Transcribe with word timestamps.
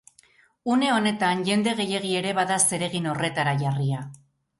Une 0.75 0.87
honetan 0.93 1.43
jende 1.49 1.73
gehiegi 1.79 2.13
ere 2.21 2.31
bada 2.39 2.57
zeregin 2.71 3.07
horretara 3.13 3.55
jarria. 3.61 4.01